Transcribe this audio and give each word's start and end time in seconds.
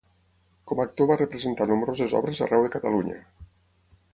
Com 0.71 0.79
a 0.81 0.85
actor 0.87 1.09
va 1.11 1.17
representar 1.19 1.67
nombroses 1.73 2.15
obres 2.21 2.41
arreu 2.47 2.67
de 2.67 2.73
Catalunya. 2.77 3.19